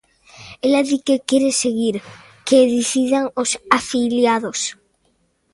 Ela 0.65 0.81
di 0.89 0.97
que 1.05 1.15
quere 1.29 1.51
seguir, 1.63 1.95
que 2.47 2.59
decidan 2.77 3.25
os 3.41 3.51
afiliados. 3.79 4.59